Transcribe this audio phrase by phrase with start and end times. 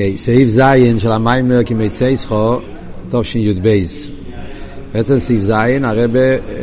[0.00, 2.56] אוקיי, סעיף זין של המיימר כמצייסחו,
[3.10, 3.84] תשי"ב.
[4.92, 6.18] בעצם סעיף זין, הרבה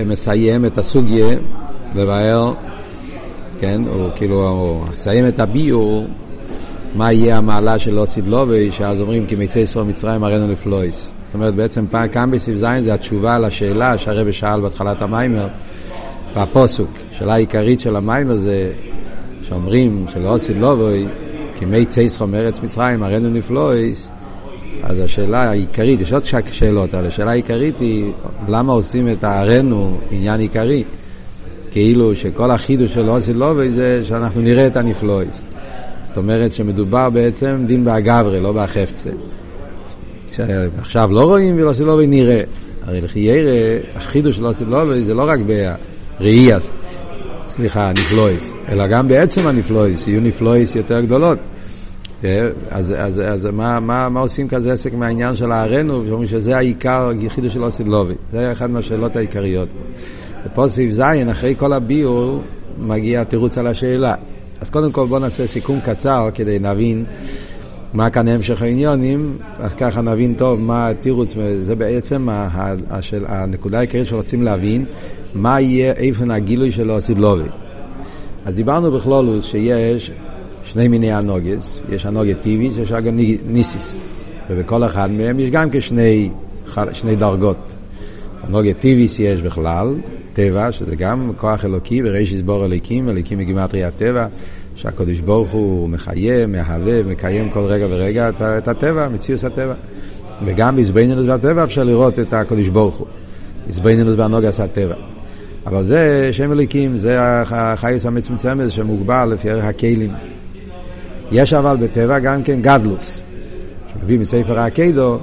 [0.06, 1.38] מסיים את הסוגיה
[1.96, 2.54] לבאר,
[3.60, 6.08] כן, הוא כאילו, הוא מסיים את הביור,
[6.96, 11.10] מה יהיה המעלה של אוסיד לובי, שאז אומרים כי מצייסחו מצרים הראינו לפלויס.
[11.26, 15.48] זאת אומרת, בעצם כאן בסעיף זין זה התשובה לשאלה שהרבה שאל בהתחלת המיימר,
[16.38, 16.92] בפוסוק.
[17.12, 18.72] השאלה העיקרית של המיימר זה
[19.44, 21.08] שאומרים שלאוסיד לובוי
[21.60, 24.10] כמי צייסחו מארץ מצרים, הראינו נפלויס,
[24.84, 28.12] אז השאלה העיקרית, יש עוד שאלות, אבל השאלה העיקרית היא
[28.48, 30.84] למה עושים את הארנו עניין עיקרי?
[31.72, 35.44] כאילו שכל החידוש של אוסי לובי זה שאנחנו נראה את הנפלויס.
[36.04, 39.10] זאת אומרת שמדובר בעצם דין באגברי, לא בחפצה.
[40.80, 42.42] עכשיו לא רואים ולאוסי לובי נראה.
[42.84, 45.40] הרי לכי ירא, החידוש של אוסי לובי זה לא רק
[46.20, 46.58] בראייה,
[47.58, 51.38] סליחה, נפלויס, אלא גם בעצם הנפלויס, יהיו נפלויס יותר גדולות.
[52.24, 56.58] אה, אז, אז, אז מה, מה, מה עושים כזה עסק מהעניין של הארנו, שאומרים שזה
[56.58, 58.14] העיקר, היחידו של אוסי לובי.
[58.32, 59.68] זה היה אחת מהשאלות העיקריות.
[60.46, 62.42] ופה סביב זין, אחרי כל הביור,
[62.80, 64.16] מגיע התירוץ על השאלה.
[64.62, 67.06] אז קודם כל בואו נעשה סיכום קצר כדי להבין
[67.94, 72.28] מה כאן המשך העניונים, אז ככה נבין טוב מה התירוץ, זה בעצם
[72.90, 74.86] השל, הנקודה העיקרית שרוצים להבין,
[75.38, 77.50] מה יהיה איפה הגילוי של אוסי לובי.
[78.46, 80.12] אז דיברנו בכלולוס שיש
[80.64, 83.98] שני מיני הנוגס, יש הנוגה טיביס, יש גם ניסיס.
[84.50, 86.30] ובכל אחד מהם יש גם כשני
[86.94, 87.58] שני דרגות.
[88.44, 89.96] הנוגה טיביס יש בכלל,
[90.34, 94.28] טבע, שזה גם כוח אלוקי, וריש יסבור אליקים, אליקים מגימטרי הטבע,
[94.76, 99.74] שהקדוש ברוך הוא מחיה, מהווה, מקיים כל רגע ורגע את הטבע, מציאוס הטבע.
[100.46, 103.08] וגם בעזבנינוס בטבע אפשר לראות את הקדוש ברוך הוא.
[103.70, 105.17] עזבנינוס בהנוגס הטבע.
[105.68, 110.14] אבל זה שם אליקים, זה החייס המצומצמת שמוגבל לפי ערך הכלים.
[111.32, 113.20] יש אבל בטבע גם כן גדלוס.
[113.94, 115.20] שמביא מספר הקדו,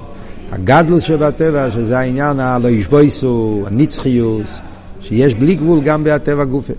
[0.53, 4.61] הגדלוס שבטבע, שזה העניין הלא ישבויסו, הנצחיוס,
[5.01, 6.73] שיש בלי גבול גם בטבע גופה.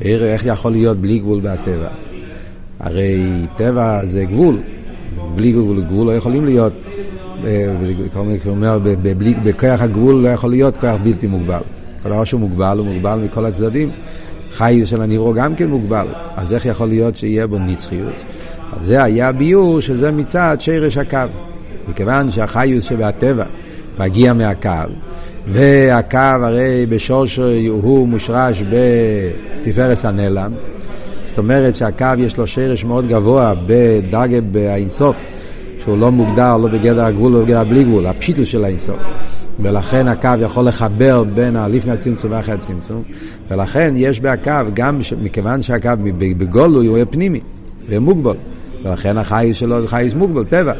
[0.00, 1.88] איך יכול להיות בלי גבול בטבע?
[2.80, 3.22] הרי
[3.56, 4.60] טבע זה גבול,
[5.34, 6.86] בלי גבול, גבול לא יכולים להיות,
[8.46, 8.78] אומר,
[9.44, 11.60] בכוח הגבול לא יכול להיות כוח בלתי מוגבל.
[12.02, 13.90] כל דבר שהוא מוגבל הוא מוגבל מכל הצדדים.
[14.52, 18.14] חי של הניברו גם כן מוגבל, אז איך יכול להיות שיהיה בו נצחיות?
[18.72, 21.18] אז זה היה ביור שזה מצד שרש הקו.
[21.88, 23.44] מכיוון שהחיוס שבהטבע
[23.98, 24.70] מגיע מהקו,
[25.46, 30.52] והקו הרי בשורשו הוא מושרש בתפארס הנעלם,
[31.26, 35.16] זאת אומרת שהקו יש לו שרש מאוד גבוה בדרגה באינסוף,
[35.88, 38.96] שהוא לא מוגדר לא בגדר הגבול ולא בגדר בלי גבול, הפשיטוס של האינסוף.
[39.60, 43.02] ולכן הקו יכול לחבר בין הלפני הצמצום ואחרי הצמצום,
[43.50, 47.40] ולכן יש בהקו, גם מכיוון שהקו בגולו הוא יהיה פנימי,
[47.88, 48.36] יהיה מוגבל,
[48.84, 50.72] ולכן החייס שלו זה חייס מוגבל, טבע.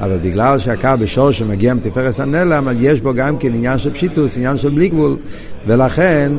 [0.00, 4.36] אבל בגלל שהקו בשור שמגיע מתפארס הנעלם, אז יש בו גם כן עניין של פשיטוס,
[4.36, 5.16] עניין של בלי גבול,
[5.66, 6.32] ולכן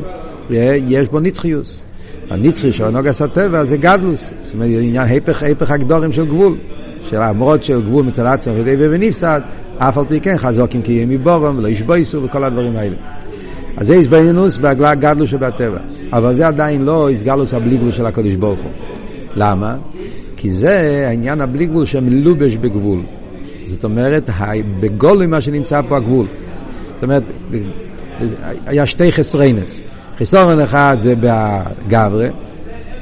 [0.50, 1.82] אה, יש בו נצחיוס.
[2.30, 6.56] הנצחי של הנוגס הטבע זה גדלוס, זאת אומרת עניין היפך, היפך הגדורים של גבול.
[7.10, 9.40] של למרות של גבול מצד עצמו ידי ונפסד,
[9.78, 12.96] אף על פי כן חזוקים כי יהיה מבורם ולא ישבויסו וכל הדברים האלה.
[13.76, 15.78] אז זה איזבנינוס בגדלוס שבטבע,
[16.12, 18.70] אבל זה עדיין לא איסגלוס הבלי גבול של הקדוש ברוך הוא.
[19.34, 19.76] למה?
[20.36, 23.02] כי זה העניין הבלי גבול שמלובש בגבול.
[23.64, 24.30] זאת אומרת,
[24.80, 26.26] בגולוי מה שנמצא פה הגבול.
[26.94, 27.22] זאת אומרת,
[28.66, 29.80] היה שתי חסרינס.
[30.18, 32.26] חיסורן אחד זה בגברה,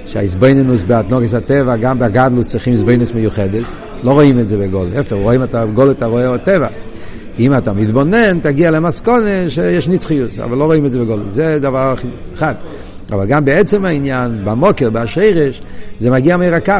[0.06, 3.64] שהאיזבנינוס באתנוגס הטבע, גם בגדלוס צריכים איזבנינוס מיוחדת.
[4.02, 4.88] לא רואים את זה בגול.
[4.94, 5.16] איפה?
[5.16, 6.66] רואים את הגול, אתה רואה טבע.
[7.38, 11.22] אם אתה מתבונן, תגיע למסקונה שיש נצחיוס, אבל לא רואים את זה בגול.
[11.26, 11.94] זה דבר
[12.34, 12.54] אחד.
[13.12, 15.62] אבל גם בעצם העניין, במוקר, בשרש,
[16.00, 16.72] זה מגיע מעיר הקו.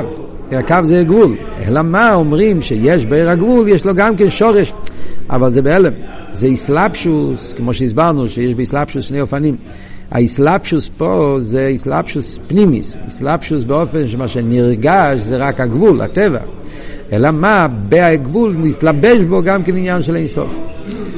[0.51, 1.37] עיר הקו זה גבול.
[1.67, 4.73] אלא מה אומרים שיש בעיר הגבול, יש לו גם כן שורש.
[5.31, 5.93] אבל זה בהלם.
[6.33, 9.57] זה איסלפשוס, כמו שהסברנו, שיש באיסלפשוס שני אופנים.
[10.13, 16.41] האיסלפשוס פה זה איסלפשוס פנימיס, איסלפשוס באופן שמה שנרגש זה רק הגבול, הטבע.
[17.13, 20.55] אלא מה, בגבול מתלבש בו גם כן עניין של אינסוף.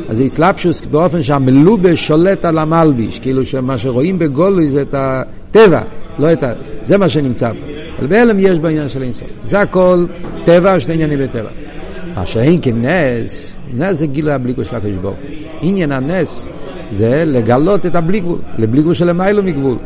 [0.08, 5.80] אז זה איסלפשוס באופן שהמלובש שולט על המלביש, כאילו שמה שרואים בגולוי זה את הטבע,
[6.18, 6.52] לא את ה...
[6.84, 7.58] זה מה שנמצא פה.
[7.98, 9.28] אבל בהלם יש בעניין של אינסוף.
[9.44, 10.06] זה הכל
[10.44, 11.50] טבע, שני עניינים בטבע.
[12.16, 15.18] מה שאין כנס, נס זה גילוי הבליקו של הקדוש ברוך
[15.60, 16.50] עניין הנס
[16.94, 19.76] זה לגלות את הבלי גבול, לבלי גבול של למיילו מגבול.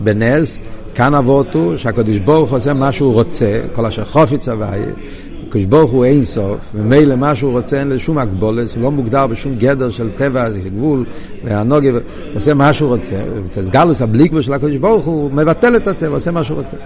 [0.00, 0.58] בנס,
[0.94, 4.92] כאן אבות הוא שהקדוש ברוך הוא עושה מה שהוא רוצה, כל אשר חופץ הוויה,
[5.48, 9.26] הקדוש ברוך הוא אין סוף, ומילא מה שהוא רוצה אין לשום הגבולת, הוא לא מוגדר
[9.26, 11.04] בשום גדר של טבע, גבול,
[11.44, 11.88] והנוגה,
[12.34, 13.16] עושה מה שהוא רוצה.
[13.50, 16.76] סגלוס הבלי גבול של הקדוש ברוך הוא מבטל את הטבע, עושה מה שהוא רוצה.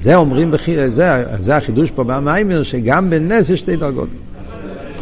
[0.00, 0.52] זה אומרים,
[0.86, 4.08] זה, זה החידוש פה במיימר, שגם בנס יש שתי דרגות.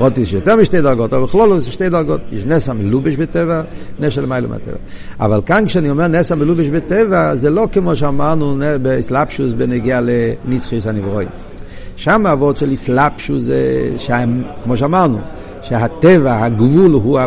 [0.02, 2.20] פחות יש יותר משתי דרגות, אבל בכלול זה שתי דרגות.
[2.32, 3.62] יש נס המלובש בטבע,
[4.00, 4.76] נס של מיילא מהטבע.
[5.20, 11.28] אבל כאן כשאני אומר נס המלובש בטבע, זה לא כמו שאמרנו באסלאפשוס בנגיע לנצחיס הנברואים.
[11.96, 15.19] שם האבות של איסלאפשו זה, שהם, כמו שאמרנו,
[15.62, 17.20] שהטבע, הגבול הוא,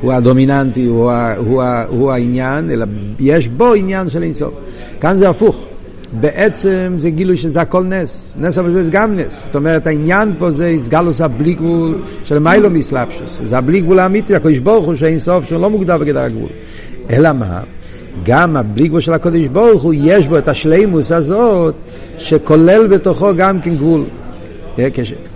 [0.00, 2.86] הוא הדומיננטי, הוא, הוא, הוא העניין, אלא
[3.20, 4.54] יש בו עניין של אינסוף.
[5.00, 5.67] כאן זה הפוך.
[6.12, 8.34] בעצם זה גילוי שזה הכל נס.
[8.40, 9.42] נס אבל זה גם נס.
[9.46, 13.40] זאת אומרת, העניין פה זה הסגלוס הבלי גבול של מיילו מסלפשוס.
[13.42, 16.48] זה הבלי גבול האמיתי, הקדוש ברוך הוא שאין סוף, שהוא לא מוגדר בגדר הגבול.
[17.10, 17.60] אלא מה?
[18.24, 21.74] גם הבלי גבול של הקדוש ברוך הוא, יש בו את השלימוס הזאת,
[22.18, 24.04] שכולל בתוכו גם כן גבול.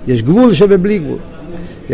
[0.07, 1.19] יש גבול שבבלי גבול.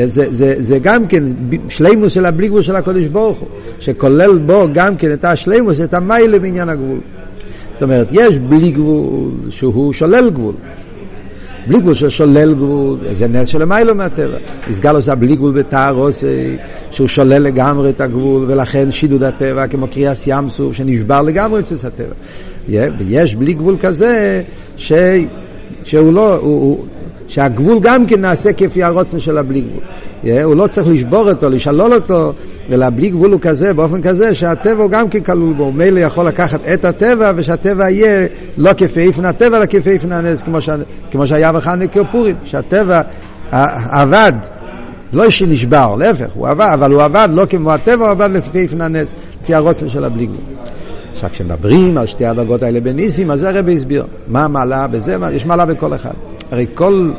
[0.05, 1.25] זה, זה, זה גם כן
[1.69, 3.49] שלימוס של הבלי גבול של הקדוש ברוך הוא,
[3.79, 6.99] שכולל בו גם כן את השלימוס, את המיילה בעניין הגבול.
[7.79, 10.55] זאת אומרת, יש בלי גבול שהוא שולל גבול.
[11.67, 14.37] בלי גבול ששולל גבול, זה נס של המיילו מהטבע.
[14.71, 16.25] הסגל עושה בלי גבול בתארוס,
[16.91, 21.87] שהוא שולל לגמרי את הגבול, ולכן שידוד הטבע, כמו קריאס ים סוף, שנשבר לגמרי אצל
[21.87, 22.15] הטבע.
[22.99, 24.43] ויש בלי גבול כזה,
[24.77, 24.93] ש...
[25.85, 26.87] שהוא לא, הוא, הוא,
[27.29, 29.83] שהגבול גם כן נעשה כפי הרוצן של הבלי גבול.
[30.43, 32.33] הוא לא צריך לשבור אותו, לשלול אותו,
[32.73, 35.73] אלא בלי גבול הוא כזה, באופן כזה שהטבע הוא גם כן כלול בו.
[35.73, 38.27] מילא יכול לקחת את הטבע, ושהטבע יהיה
[38.57, 40.69] לא כפי איפן הטבע, אלא כפי איפן הנס, כמו, ש...
[41.11, 43.01] כמו שהיה בחנוכה פורים, שהטבע
[43.91, 44.33] עבד.
[45.13, 48.81] לא שנשבר, להפך, הוא עבד, אבל הוא עבד לא כמו הטבע, הוא עבד לפי איפן
[48.81, 50.41] הנס, לפי הרוצן של הבלי גבול.
[51.13, 54.07] עכשיו כשמדברים על שתי הדרגות האלה בניסים, אז הרבי הסביר.
[54.29, 55.17] מה המעלה בזה?
[55.33, 56.28] יש מעלה בכל אחד.
[56.51, 57.11] הרי כל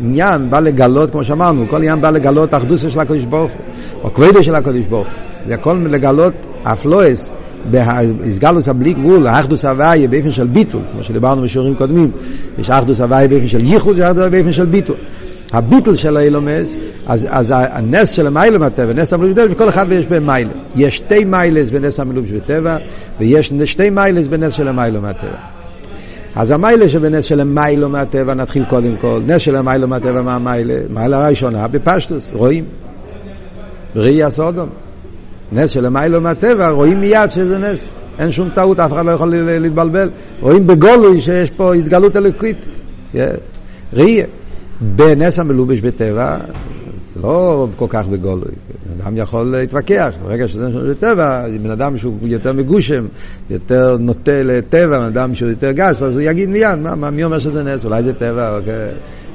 [0.00, 4.14] עניין בא לגלות, כמו שאמרנו, כל עניין בא לגלות אחדוסה של הקדוש ברוך הוא, או
[4.14, 5.14] כבדה של הקדוש ברוך הוא.
[5.46, 7.30] זה הכל לגלות אפלואס,
[7.70, 12.10] בהסגלוס הבלי גבול, האחדוס הוויה באופן של ביטול, כמו שדיברנו בשיעורים קודמים,
[12.58, 14.96] יש אחדוס הוויה באופן של ייחוד, יש אחדוס הוויה באופן של ביטול.
[15.52, 16.76] הביטול של האילומס,
[17.06, 20.50] אז, אז הנס של המיילום הטבע, נס המלובש בטבע, בכל אחד יש בהם מיילה.
[20.76, 22.76] יש שתי מיילס בנס המלובש בטבע,
[23.18, 25.57] ויש שתי מיילס בנס של המיילום הטבע.
[26.38, 29.20] אז המיילה שבנס של המיילו מהטבע, נתחיל קודם כל.
[29.26, 30.74] נס של המיילו מהטבע, מה המיילה?
[30.90, 32.64] מיילה הראשונה בפשטוס, רואים.
[33.94, 34.68] בראי סודום.
[35.52, 37.94] נס של המיילו מהטבע, רואים מיד שזה נס.
[38.18, 40.10] אין שום טעות, אף אחד לא יכול להתבלבל.
[40.40, 42.66] רואים בגולוי שיש פה התגלות אלוקית.
[43.92, 44.26] ראייה.
[44.80, 46.36] בנס המלובש בטבע,
[47.22, 48.50] לא כל כך בגולוי.
[49.02, 53.06] אדם יכול להתווכח, ברגע שזה נס בטבע, בן אדם שהוא יותר מגושם,
[53.50, 57.24] יותר נוטה לטבע, בן אדם שהוא יותר גס, אז הוא יגיד מיד, מה, מה, מי
[57.24, 57.84] אומר שזה נס?
[57.84, 58.90] אולי זה טבע, אוקיי.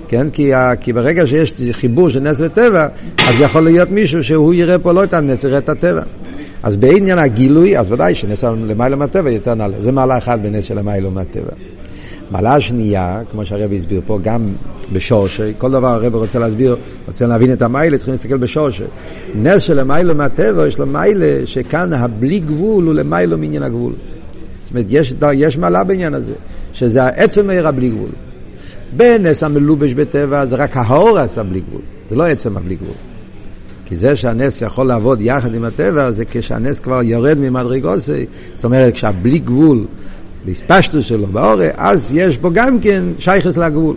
[0.08, 0.30] כן?
[0.30, 0.52] כי,
[0.82, 2.88] כי ברגע שיש חיבור של נס וטבע,
[3.28, 6.02] אז יכול להיות מישהו שהוא יראה פה לא את הנס, יראה את הטבע.
[6.64, 9.82] אז בעניין הגילוי, אז ודאי שנס למעלה מהטבע יותר נעלה.
[9.82, 11.52] זה מעלה אחת בנס של למעלה מהטבע.
[12.32, 14.50] מעלה השנייה, כמו שהרב הסביר פה, גם
[14.94, 16.76] בשורשי, כל דבר הרב רוצה להסביר,
[17.08, 18.84] רוצה להבין את המיילה, צריכים להסתכל בשורשי.
[19.36, 23.94] נס של המיילה מהטבע, יש לו מיילה שכאן הבלי גבול הוא למיילה מעניין הגבול.
[24.64, 26.34] זאת אומרת, יש, יש מעלה בעניין הזה,
[26.74, 28.10] שזה עצם העיר הבלי גבול.
[28.98, 32.96] בנס המלובש בטבע זה רק ההורס הבלי גבול, זה לא עצם הבלי גבול.
[33.86, 38.94] כי זה שהנס יכול לעבוד יחד עם הטבע זה כשהנס כבר יורד ממדרגוסי, זאת אומרת
[38.94, 39.86] כשהבלי גבול
[40.46, 43.96] בהספשטוס שלו, באורי, אז יש בו גם כן שייכס לגבול.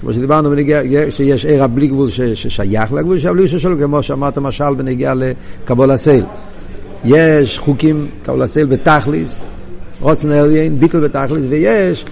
[0.00, 0.80] כמו שדיברנו בנגיע,
[1.10, 6.24] שיש עיר הבלי גבול ששייך לגבול, שהבלי שלו, כמו שאמרת משל בנגיע לקבול הסייל.
[7.04, 9.44] יש חוקים, קבול הסייל בתכליס,
[10.00, 12.04] רוצן עליין, ביטל בתכליס, ויש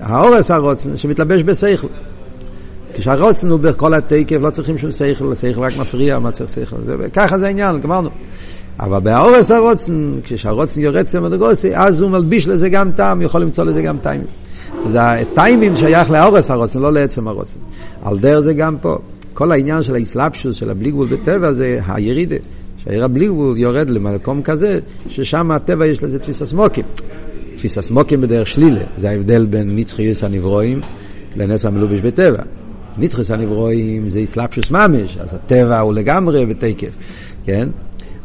[0.00, 1.88] האורס הרוצן שמתלבש בשכל.
[2.94, 6.76] כשהרוצן הוא בכל התקף, לא צריכים שום שכל, השכל רק מפריע, מה צריך שכל?
[7.12, 8.10] ככה זה העניין, גמרנו.
[8.80, 13.82] אבל באורס הרוצן, כשהרוצן יורד למדרגוסי, אז הוא מלביש לזה גם טעם, יכול למצוא לזה
[13.82, 14.26] גם טיימים.
[14.86, 17.58] אז הטיימים שייך לאורס הרוצן, לא לעצם הרוצן.
[18.02, 18.98] על דרך זה גם פה.
[19.34, 22.36] כל העניין של האסלאפשוס, של הבלי גבול בטבע, זה הירידה.
[22.84, 24.78] שהעיר הבלי גבול יורד למקום כזה,
[25.08, 26.84] ששם הטבע יש לזה תפיסה סמוקים.
[27.54, 28.80] תפיסה סמוקים בדרך שלילה.
[28.98, 30.80] זה ההבדל בין נצחיוס הנברואים
[31.36, 32.42] לנס המלובש בטבע.
[32.98, 36.90] נצחיוס הנברואים זה אסלאפשוס ממש, אז הטבע הוא לגמרי בתקף,
[37.44, 37.68] כן?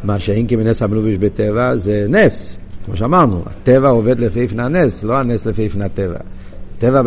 [0.03, 5.19] מה שאין כמנס המלובש בטבע זה נס, כמו שאמרנו, הטבע עובד לפי איפן הנס, לא
[5.19, 6.17] הנס לפי איפן הטבע.
[6.79, 7.01] טבע,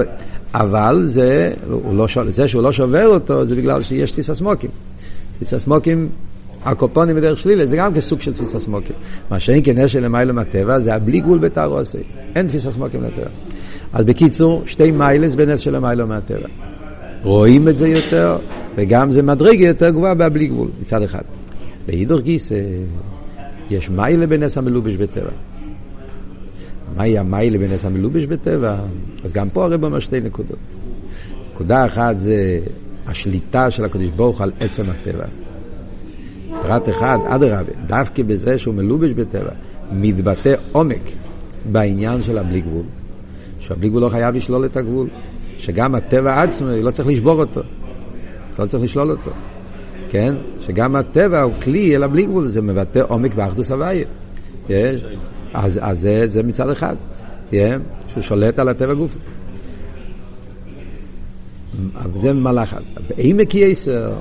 [0.54, 1.52] אבל זה,
[1.92, 4.70] לא, זה שהוא לא שובר אותו זה בגלל שיש תפיסה סמוקים.
[5.36, 6.08] תפיסה סמוקים,
[6.64, 8.96] הקופונים בדרך שלילה, זה גם כסוג של תפיסה סמוקים.
[9.30, 11.98] מה שאין כנס של למעלה מהטבע זה הבלי גבול בתערוסי,
[12.34, 13.30] אין תפיסה סמוקים לטבע.
[13.92, 16.48] אז בקיצור, שתי מיילס בנס של למעלה מהטבע.
[17.22, 18.36] רואים את זה יותר,
[18.76, 21.22] וגם זה מדרגה יותר גבוהה בבלי גבול, מצד אחד.
[21.88, 22.52] להידור גיס,
[23.70, 25.30] יש מיילה בנס המלובש בטבע.
[26.96, 28.80] מהי המיילה בנס המלובש בטבע?
[29.24, 30.58] אז גם פה הרב אומר שתי נקודות.
[31.52, 32.60] נקודה אחת זה
[33.06, 35.24] השליטה של הקדוש ברוך על עצם הטבע.
[36.62, 39.50] פרט אחד, אדרבה, דווקא בזה שהוא מלובש בטבע,
[39.92, 41.12] מתבטא עומק
[41.72, 42.84] בעניין של הבלי גבול.
[43.58, 45.08] שהבלי גבול לא חייב לשלול את הגבול.
[45.58, 47.60] שגם הטבע עצמו, לא צריך לשבור אותו.
[48.58, 49.30] לא צריך לשלול אותו.
[50.12, 50.34] כן?
[50.60, 54.04] שגם הטבע הוא כלי אלא בלי גבול, זה מבטא עומק באחדוס הוויה.
[54.68, 55.04] יש?
[55.54, 56.96] אז, אז זה, זה מצד אחד,
[57.50, 57.54] yeah,
[58.08, 58.94] שהוא שולט על הטבע.
[61.94, 62.76] אבל זה מלאך.
[63.08, 64.12] בעמק יסר,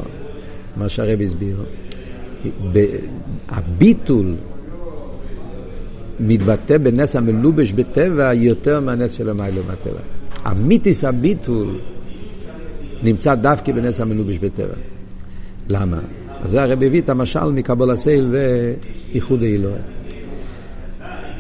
[0.78, 1.64] מה שהרב הסביר,
[3.50, 4.36] הביטול
[6.20, 10.00] מתבטא בנס המלובש בטבע יותר מהנס של המיילו מהטבע.
[10.46, 11.80] המיתיס הביטול
[13.04, 14.91] נמצא דווקא בנס המלובש בטבע.
[15.72, 16.00] למה?
[16.44, 19.82] אז זה הרב הביא את המשל מקבול הסייל ואיחוד האלוהי.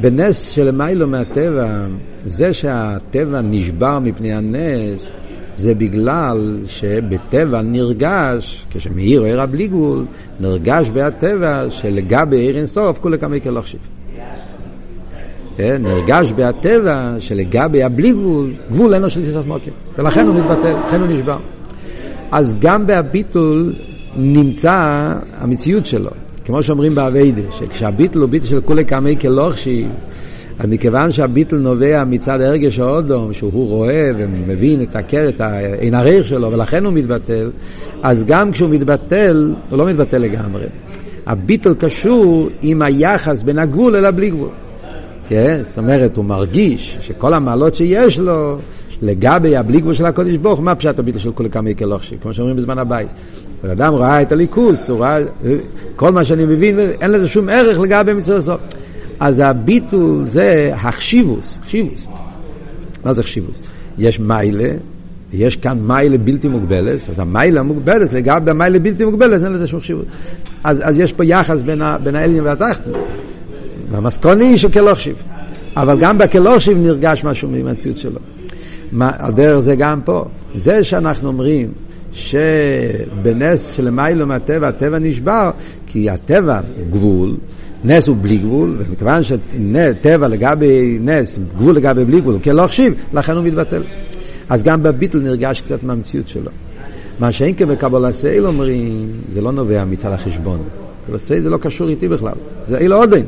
[0.01, 1.87] בנס של מיילו מהטבע,
[2.25, 5.11] זה שהטבע נשבר מפני הנס,
[5.55, 10.05] זה בגלל שבטבע נרגש, כשמאיר עיר הבלי גבול,
[10.39, 13.79] נרגש בהטבע שלגבי עיר אינסוף כולי כמי כלוכשיב.
[15.57, 15.81] כן?
[15.81, 21.01] נרגש בהטבע שלגבי הבלי גבול, גבול אין לו של טיסת מוקר, ולכן הוא מתבטל, לכן
[21.01, 21.37] הוא נשבר.
[22.31, 23.73] אז גם בהביטול
[24.15, 26.11] נמצא המציאות שלו,
[26.45, 29.87] כמו שאומרים באביידה, שכשהביטל הוא ביטל של כולי קמי כלוכשיב,
[30.59, 36.25] אז מכיוון שהביטל נובע מצד הרגש האודום, שהוא רואה ומבין את הקר, את העין הריח
[36.25, 37.51] שלו, ולכן הוא מתבטל,
[38.03, 40.65] אז גם כשהוא מתבטל, הוא לא מתבטל לגמרי.
[41.25, 44.49] הביטל קשור עם היחס בין הגבול אל הבלי גבול.
[45.29, 45.59] כן?
[45.63, 48.57] זאת אומרת, הוא מרגיש שכל המעלות שיש לו,
[49.01, 52.55] לגבי הבלי גבול של הקודש ברוך מה פשט הביטל של כל כמה יקלוחשי, כמו שאומרים
[52.57, 53.07] בזמן הבית.
[53.63, 55.19] בן אדם ראה את הליכוס, הוא ראה,
[55.95, 58.61] כל מה שאני מבין, אין לזה שום ערך לגבי מצווה הסוף.
[59.19, 62.07] אז הביטול זה החשיבוס, חשיבוס.
[63.05, 63.61] מה זה חשיבוס?
[63.97, 64.69] יש מיילה,
[65.33, 69.79] יש כאן מיילה בלתי מוגבלת, אז המיילה המוגבלת, לגבי המיילה בלתי מוגבלת, אין לזה שום
[69.79, 70.05] חשיבות.
[70.63, 72.93] אז, אז יש פה יחס בין, בין האליין והתחתון.
[73.91, 75.15] והמסקוני היא שכלוכשיב.
[75.75, 78.19] אבל גם בכלוכשיב נרגש משהו מהמציאות שלו.
[78.91, 80.25] מה, על דרך זה גם פה.
[80.55, 81.71] זה שאנחנו אומרים
[82.13, 85.51] שבנס של מיילו מהטבע, הטבע נשבר,
[85.87, 87.37] כי הטבע גבול,
[87.83, 92.93] נס הוא בלי גבול, ומכיוון שטבע לגבי נס, גבול לגבי בלי גבול, כן לא החשיב,
[93.13, 93.83] לכן הוא מתבטל.
[94.49, 96.51] אז גם בביטל נרגש קצת מהמציאות שלו.
[97.19, 100.59] מה שאין כבקבלה סייל אומרים, זה לא נובע מצד החשבון.
[101.05, 102.33] קבלה סייל זה לא קשור איתי בכלל,
[102.67, 103.21] זה אילו עודן.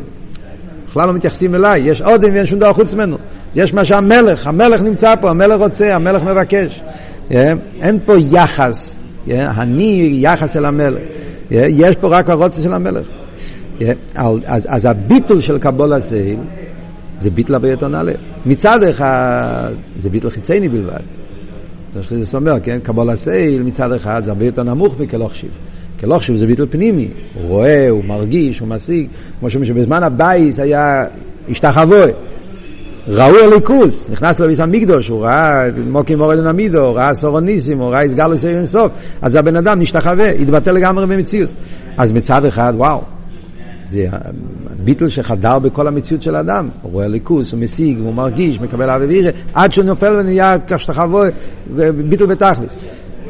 [0.94, 3.18] בכלל לא מתייחסים אליי, יש עודן ואין שום דבר חוץ ממנו.
[3.56, 6.82] יש מה שהמלך, המלך נמצא פה, המלך רוצה, המלך מבקש.
[7.30, 7.34] Yeah,
[7.82, 8.98] אין פה יחס,
[9.28, 11.00] yeah, אני יחס אל המלך.
[11.50, 13.06] Yeah, יש פה רק הרוצה של המלך.
[14.16, 16.40] אז, אז הביטול של קבול הסייל
[17.22, 17.88] זה ביטול הרבה יותר.
[18.46, 21.04] מצד אחד זה ביטול חיצייני בלבד.
[22.10, 22.80] זה אומר, כן?
[22.84, 24.96] קבול הסייל מצד אחד זה הרבה יותר נמוך
[26.04, 26.36] מכלוכשיב.
[26.36, 27.08] כלוכשיב זה ביטול פנימי.
[27.34, 29.08] הוא רואה, הוא מרגיש, הוא משיג.
[29.40, 31.06] כמו שבזמן הבייס היה
[31.50, 32.06] השתחווה.
[33.08, 38.04] ראו הליכוס, נכנס לביס המקדוש, הוא ראה מוקי מורד עמידו, הוא ראה סורוניסים, הוא ראה
[38.04, 38.92] הסגר לסייר אינסוף,
[39.22, 41.54] אז הבן אדם נשתחווה, התבטל לגמרי במציאות.
[41.98, 43.02] אז מצד אחד, וואו,
[43.90, 44.08] זה
[44.84, 46.70] ביטל שחדר בכל המציאות של האדם.
[46.82, 51.24] הוא רואה ליכוס, הוא משיג, הוא מרגיש, מקבל אבי וירא, עד שהוא נופל ונהיה כשתחבו,
[52.10, 52.76] ביטל בתכלס.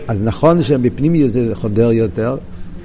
[0.07, 2.37] אז נכון שבפנימיות זה חודר יותר,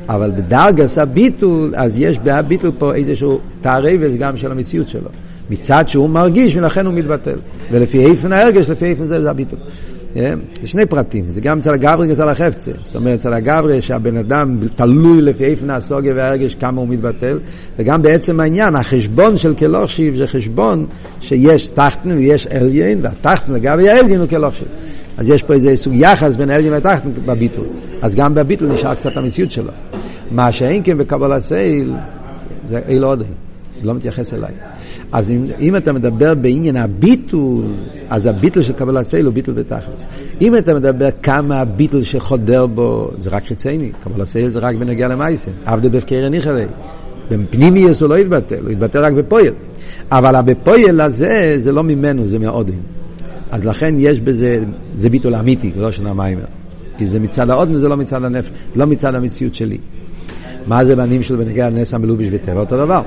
[0.09, 5.09] אבל בדרגס הביטול, אז יש בהביטול פה איזשהו תערבס גם של המציאות שלו.
[5.51, 7.39] מצד שהוא מרגיש ולכן הוא מתבטל.
[7.73, 9.59] ולפי איפן ההרגש, לפי איפן זה, זה הביטול.
[10.15, 10.39] כן?
[10.63, 12.71] זה שני פרטים, זה גם אצל הגברי וגם אצל החפצה.
[12.85, 17.39] זאת אומרת, אצל הגברי שהבן אדם תלוי לפי איפן הסוגיה והרגש כמה הוא מתבטל,
[17.79, 20.87] וגם בעצם העניין, החשבון של כלוכשיב זה חשבון
[21.21, 24.69] שיש תחתן ויש אליין, והתחתן לגבי האליין הוא כלוכשיב.
[25.19, 27.67] אז יש פה איזה סוג יחס בין האליין והתחתן בביטול.
[28.03, 29.73] אז גם בביטול נשאר קצת המציאות שלו.
[30.31, 31.93] מה שאין כן בקבלת סייל,
[32.69, 33.27] זה אילו עודם.
[33.83, 34.53] לא מתייחס אליי.
[35.13, 37.65] אז אם, אם אתה מדבר בעניין הביטול,
[38.11, 40.09] אז הביטול של קבלת סייל הוא ביטול בתכלס.
[40.41, 45.09] אם אתה מדבר כמה הביטול שחודר בו, זה רק חיצייני, קבלת סייל זה רק בנגיע
[45.09, 45.51] למייסן.
[45.65, 46.65] עבדה בפקר ניחא
[47.31, 49.53] בפנימיוס הוא לא יתבטל, הוא יתבטל רק בפועל.
[50.13, 52.98] אבל הבפועל הזה, זה לא ממנו, זה מהאודם.
[53.51, 54.65] אז לכן יש בזה,
[54.99, 56.45] זה ביטול אמיתי, לא שנה מיימר.
[56.99, 59.79] כי זה מצד האודם, זה לא מצד הנפש, לא מצד המציאות שלי.
[60.67, 62.61] מה זה בנים של בנגיע לנס המלובש בטבע?
[62.61, 63.03] אותו דבר.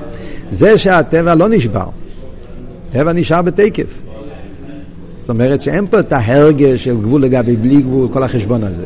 [0.50, 1.86] זה שהטבע לא נשבר,
[2.90, 3.86] טבע נשאר בתקף.
[5.18, 8.84] זאת אומרת שאין פה את ההרגש של גבול לגבי בלי גבול, כל החשבון הזה.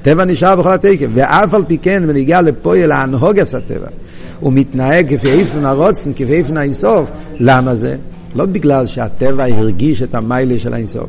[0.00, 3.88] הטבע נשאר בכל התקף, ואף על פי כן בנגיע לפועל ההנהוגס הטבע.
[4.40, 7.10] הוא מתנהג כפי איפן הרוצן, כפי איפן האינסוף.
[7.38, 7.96] למה זה?
[8.36, 11.06] לא בגלל שהטבע הרגיש את המיילה של האינסוף,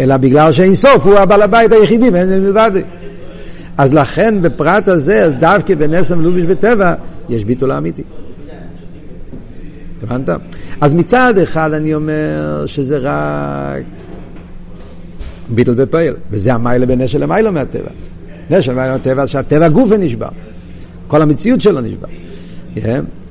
[0.00, 2.70] אלא בגלל שהאינסוף הוא הבעל הבית היחידי ואין מלבד.
[3.78, 6.94] אז לכן בפרט הזה, אז דווקא בנסם לוביש בטבע,
[7.28, 8.02] יש ביטול אמיתי.
[10.02, 10.28] הבנת?
[10.80, 13.82] אז מצד אחד אני אומר שזה רק
[15.48, 17.90] ביטול בפועל, וזה המיילה בין נשל למיילו מהטבע.
[18.50, 20.28] נשל למיילו מהטבע שהטבע גופה נשבר,
[21.06, 22.08] כל המציאות שלו נשבר.
[22.76, 22.80] Yeah.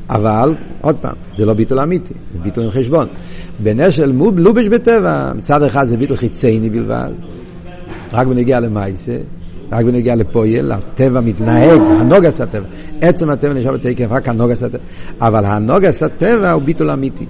[0.10, 3.08] אבל, עוד פעם, זה לא ביטול אמיתי, זה ביטול עם חשבון.
[3.60, 7.12] בנשל מוב לובש בטבע, מצד אחד זה ביטול חיצייני בלבד,
[8.14, 9.18] רק בנגיע למייסה,
[9.72, 12.66] רק בנגיע לפועל, הטבע מתנהג, הנוגס הטבע.
[13.02, 14.84] עצם הטבע נשאר בתקף, רק הנוגס הטבע.
[15.22, 17.26] אבל הנוגס הטבע הוא ביטול אמיתי.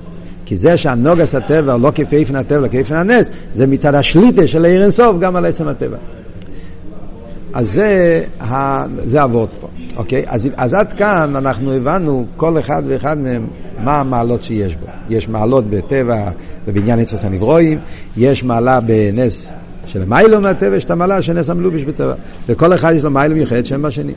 [0.45, 4.47] כי זה שהנוגס הטבע הוא לא כפי איפן הטבע, אלא כפי הנס, זה מצד השליטה
[4.47, 5.97] של העיר אינסוף גם על עצם הטבע.
[7.53, 9.67] אז זה, ה, זה הוורד פה,
[9.97, 10.23] אוקיי?
[10.27, 13.47] אז, אז עד כאן אנחנו הבנו כל אחד ואחד מהם
[13.83, 14.85] מה המעלות שיש בו.
[15.09, 16.31] יש מעלות בטבע
[16.67, 17.79] ובעניין עצמוס הנברואים,
[18.17, 19.53] יש מעלה בנס
[19.85, 22.13] של מיילו מהטבע, יש את המעלה של נס המלובש בטבע.
[22.47, 24.13] וכל אחד יש לו מיילו מיוחד שם בשני.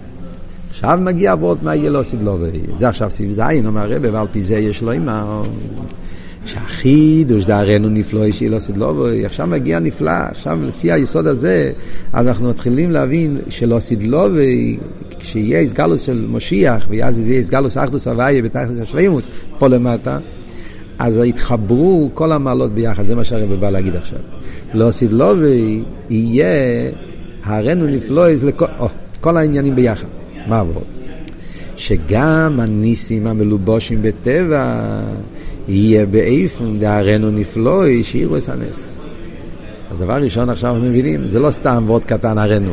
[0.71, 2.61] עכשיו מגיע אבות מה יהיה לו סדלובי.
[2.77, 5.43] זה עכשיו סיב זין, אומר הרבה, ועל פי זה יש לו אימה.
[6.47, 9.27] שהחידוש דהרנו נפלא שיהיה לו סדלובי.
[9.27, 11.73] עכשיו מגיע נפלא, עכשיו לפי היסוד הזה,
[12.15, 14.77] אנחנו מתחילים להבין שלא סדלובי,
[15.19, 20.19] כשיהיה הסגלוס של משיח, ואז יהיה הסגלוס אחדוס הוויה בתחת השלימוס, פה למטה.
[20.99, 24.19] אז יתחברו כל המעלות ביחד, זה מה שהרב בא להגיד עכשיו.
[24.75, 26.91] לא סדלובי יהיה
[27.45, 28.27] הרנו נפלא,
[29.21, 30.07] כל העניינים ביחד.
[30.47, 30.83] מה עבור?
[31.77, 34.81] שגם הניסים המלובושים בטבע
[35.69, 39.09] יהיה באיפן דהרנו נפלא שיראו את הנס.
[39.91, 42.73] אז דבר ראשון עכשיו אנחנו מבינים, זה לא סתם ועוד קטן הרנו.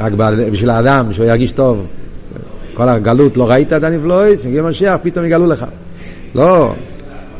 [0.00, 0.12] רק
[0.52, 1.86] בשביל האדם, שהוא ירגיש טוב.
[2.74, 5.66] כל הגלות, לא ראית את הנפלויס, מגיע משיח, פתאום יגלו לך.
[6.34, 6.74] לא,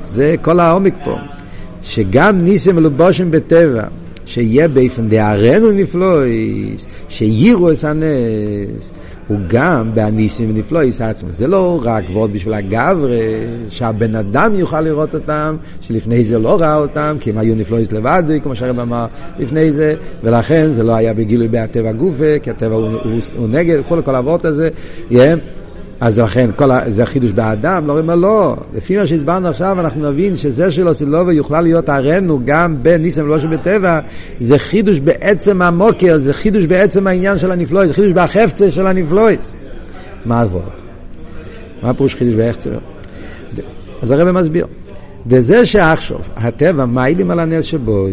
[0.04, 1.16] זה כל העומק פה.
[1.82, 3.84] שגם ניסים מלובושים בטבע,
[4.30, 8.90] שיהיה באופן דהרנו נפלויס, שיראו את הנס,
[9.28, 11.28] הוא גם בהניסים ונפלויס עצמו.
[11.32, 13.16] זה לא רק ועוד בשביל הגברה,
[13.71, 18.23] שהבן אדם יוכל לראות אותם, שלפני זה לא ראה אותם, כי הם היו נפלויס לבד,
[18.43, 19.06] כמו שהרב אמר
[19.38, 23.78] לפני זה, ולכן זה לא היה בגילוי בהטבע גופה, כי הטבע הוא, הוא, הוא נגד,
[23.88, 24.14] כל, כל
[24.45, 24.69] הזה,
[25.10, 25.14] yeah.
[26.00, 26.80] אז לכן, כל ה...
[26.91, 28.56] זה החידוש באדם, לא אומרים לא.
[28.75, 33.41] לפי מה שהסברנו עכשיו, אנחנו נבין שזה שלו סילובה יוכל להיות ערנו גם בניסם ולא
[33.41, 34.00] שבטבע,
[34.39, 39.54] זה חידוש בעצם המוקר, זה חידוש בעצם העניין של הנפלויס, זה חידוש בחפצה של הנפלויס.
[40.25, 40.82] מה הדברות?
[41.82, 42.71] מה פירוש חידוש בהחצה?
[44.02, 44.67] אז הרב מסביר.
[45.26, 48.06] וזה שעכשיו, הטבע מיילים על הנס שבו,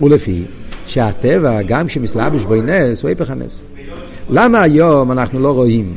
[0.00, 0.44] ולפי
[0.86, 3.60] שהטבע, גם כשמסלבש בו נס, הוא היפך הנס.
[4.30, 5.96] למה היום אנחנו לא רואים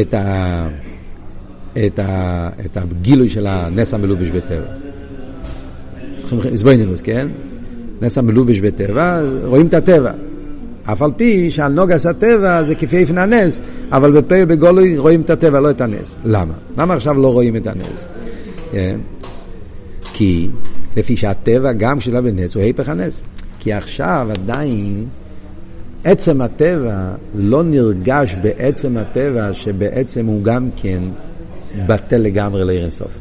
[0.00, 0.68] את, ה,
[1.86, 4.66] את, ה, את הגילוי של הנס המלובש בטבע.
[6.16, 7.28] צריכים לסבוינינוס, כן?
[8.02, 10.12] נס המלובש בטבע, רואים את הטבע.
[10.84, 13.60] אף על פי שעל נוגס הטבע זה כפי איפן הנס,
[13.92, 16.16] אבל בפה ובגולוי רואים את הטבע, לא את הנס.
[16.24, 16.54] למה?
[16.78, 18.06] למה עכשיו לא רואים את הנס?
[18.72, 18.98] כן?
[20.12, 20.48] כי
[20.96, 23.22] לפי שהטבע גם כשלה בנס הוא היפך הנס.
[23.58, 25.06] כי עכשיו עדיין
[26.06, 31.02] עצם הטבע לא נרגש בעצם הטבע שבעצם הוא גם כן
[31.86, 33.18] בטל לגמרי לעיר אינסוף.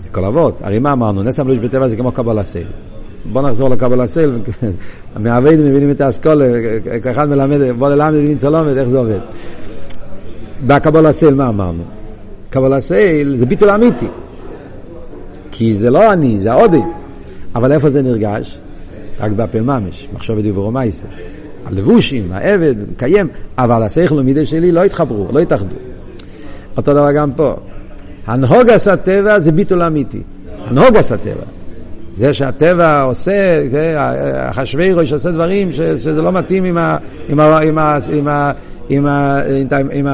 [0.00, 0.62] זה כל אבות.
[0.62, 1.22] הרי מה אמרנו?
[1.22, 2.66] נס המלוש בטבע זה כמו קבלה סייל.
[3.32, 4.40] בוא נחזור לקבלה סייל.
[5.22, 6.46] מהאביידים מבינים את האסכולה,
[7.02, 9.20] כאחד מלמד, בוא ללמד מבינים צלומת, איך זה עובד.
[10.66, 11.82] בקבלה סייל מה אמרנו?
[12.50, 14.08] קבלה סייל זה ביטול אמיתי.
[15.50, 16.92] כי זה לא אני, זה העודים.
[17.54, 18.59] אבל איפה זה נרגש?
[19.20, 21.06] רק באפל ממש, מחשוב ודיבורו מייסה.
[21.64, 23.28] הלבושים, העבד, מקיים,
[23.58, 25.76] אבל השכל ומידי שלי לא התחברו, לא התאחדו.
[26.76, 27.54] אותו דבר גם פה.
[28.26, 30.22] הנהוגס הטבע זה ביטול אמיתי.
[30.66, 31.44] הנהוגס הטבע.
[32.14, 33.96] זה שהטבע עושה, זה
[34.50, 36.96] אחשוורוש עושה דברים ש, שזה לא מתאים עם, ה,
[37.28, 38.52] עם, ה, עם, ה, עם, ה,
[38.88, 39.40] עם, ה,
[39.92, 40.06] עם,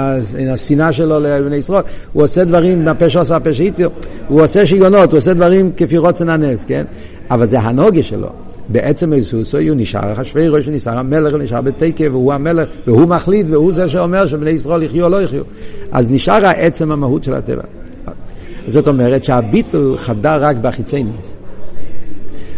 [0.50, 3.84] השנאה שלו לבני ישראל, הוא עושה דברים, מהפה שעושה הפה שאיתו,
[4.28, 6.84] הוא עושה שיגונות, הוא עושה דברים כפי רוצן הנס, כן?
[7.30, 8.28] אבל זה הנוגה שלו.
[8.68, 13.88] בעצם איסוסו הוא נשאר אחשוורוש ונשאר המלך ונשאר בתקף והוא המלך והוא מחליט והוא זה
[13.88, 15.44] שאומר שבני ישראל יחיו או לא יחיו.
[15.92, 17.62] אז נשאר העצם המהות של הטבע.
[18.66, 21.34] זאת אומרת שהביטל חדר רק בחיצי נס.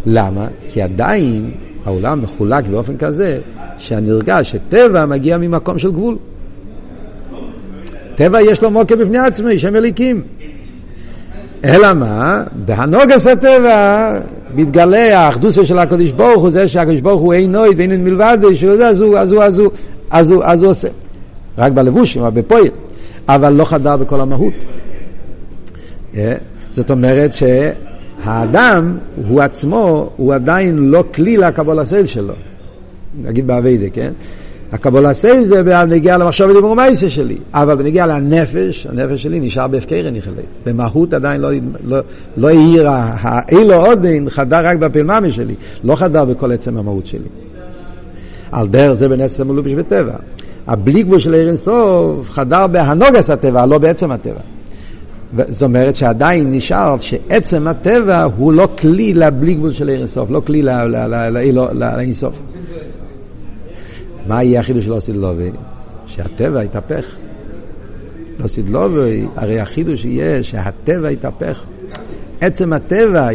[0.07, 0.47] למה?
[0.68, 1.51] כי עדיין
[1.85, 3.40] העולם מחולק באופן כזה
[3.79, 6.16] שהנרגש שטבע מגיע ממקום של גבול.
[8.14, 10.23] טבע יש לו מוקר בפני עצמי, שם אליקים.
[11.64, 12.42] אלא מה?
[12.64, 14.11] בהנוגס הטבע
[14.54, 18.38] מתגלה האחדוסה של הקדוש ברוך הוא, זה שהקדוש ברוך הוא אין נויד ואין מלבד,
[18.84, 19.70] אז הוא, אז הוא, אז הוא,
[20.11, 20.88] אז הוא, אז הוא עושה.
[21.58, 22.68] רק בלבושים, אבל בפועל.
[23.28, 24.54] אבל לא חדר בכל המהות.
[26.16, 26.34] אה?
[26.70, 32.34] זאת אומרת שהאדם, הוא עצמו, הוא עדיין לא כלי לקבול הסייל שלו.
[33.22, 34.12] נגיד באביידה, כן?
[34.72, 40.04] הקבול הסייל זה בנגיע למחשב ודיבור מייסה שלי, אבל בנגיע לנפש, הנפש שלי נשאר בהפקר
[40.09, 40.44] אני חלק.
[40.66, 41.50] במהות עדיין לא,
[41.85, 41.98] לא,
[42.37, 45.54] לא העיר, האילו עודין חדר רק בפלממה שלי,
[45.85, 47.28] לא חדר בכל עצם המהות שלי.
[48.52, 50.14] על דרך זה בנס המלובש בטבע.
[50.66, 54.40] הבלי גבול של עיר אינסוף חדר בהנוגס הטבע, לא בעצם הטבע.
[55.48, 60.42] זאת אומרת שעדיין נשאר שעצם הטבע הוא לא כלי לבלי גבול של עיר אינסוף, לא
[60.46, 60.62] כלי
[61.72, 62.42] לאינסוף.
[64.28, 65.50] מה יהיה החידוש של אוסידלובי?
[66.06, 67.06] שהטבע יתהפך.
[68.42, 71.64] אוסידלובי, הרי החידוש יהיה שהטבע יתהפך.
[72.40, 73.28] עצם הטבע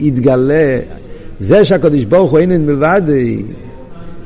[0.00, 0.78] יתגלה,
[1.40, 3.02] זה שהקדוש ברוך הוא אין מלבד,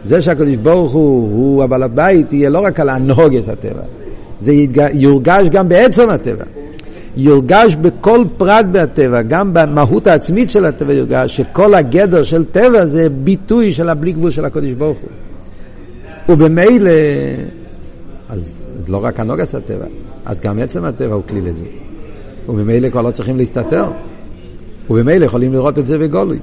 [0.05, 3.83] זה שהקדוש ברוך הוא, הוא הבעל הבית, יהיה לא רק על הנוגס הטבע,
[4.41, 4.53] זה
[4.93, 6.45] יורגש גם בעצם הטבע.
[7.17, 13.09] יורגש בכל פרט בטבע, גם במהות העצמית של הטבע יורגש, שכל הגדר של טבע זה
[13.09, 15.11] ביטוי של הבלי גבול של הקדוש ברוך הוא.
[16.29, 16.91] ובמילא,
[18.29, 19.87] אז, אז לא רק הנוגס הטבע,
[20.25, 21.65] אז גם עצם הטבע הוא כלי לזה.
[22.49, 23.91] וממילא כבר לא צריכים להסתתר.
[24.91, 26.39] ובמילא יכולים לראות את זה בגולוי.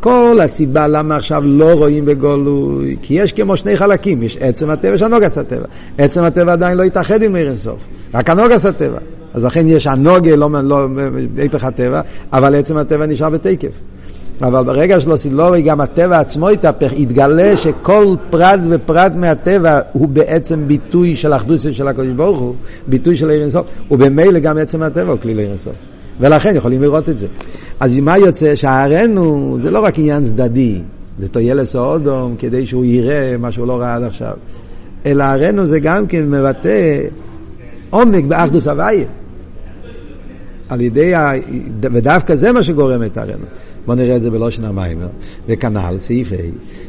[0.00, 4.94] כל הסיבה למה עכשיו לא רואים בגולוי, כי יש כמו שני חלקים, יש עצם הטבע,
[4.94, 5.66] יש הנוגס הטבע.
[5.98, 7.80] עצם הטבע עדיין לא התאחד עם עיר אינסוף,
[8.14, 8.98] רק הנוגס הטבע.
[9.34, 10.88] אז לכן יש הנוגה, לא, לא
[11.36, 12.00] היפך הטבע,
[12.32, 13.70] אבל עצם הטבע נשאר בתקף.
[14.42, 20.64] אבל ברגע שלא סילורי, גם הטבע עצמו התהפך, התגלה שכל פרט ופרט מהטבע הוא בעצם
[20.66, 22.54] ביטוי של אחדות של הקדוש ברוך הוא,
[22.86, 25.72] ביטוי של עיר אינסוף, ובמילא גם עצם הטבע הוא כלי לעיר אינסוף.
[26.20, 27.26] ולכן יכולים לראות את זה.
[27.80, 28.56] אז מה יוצא?
[28.56, 30.80] שהערנו זה לא רק עניין צדדי,
[31.18, 34.32] זה טוילס האודום כדי שהוא יראה מה שהוא לא ראה עד עכשיו,
[35.06, 37.00] אלא הערנו זה גם כן מבטא
[37.90, 39.04] עומק באחדוס הוויה.
[40.68, 41.32] על ידי, ה...
[41.80, 43.44] ודווקא זה מה שגורם את הרנו.
[43.86, 45.08] בואו נראה את זה בלושן המיימר.
[45.48, 46.36] וכנ"ל, סעיף ה',